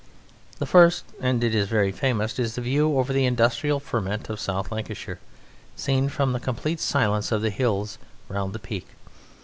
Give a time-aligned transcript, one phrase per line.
[0.57, 4.39] The first (and it is very famous) is the view over the industrial ferment of
[4.39, 5.19] South Lancashire,
[5.75, 8.87] seen from the complete silence of the hills round the Peak.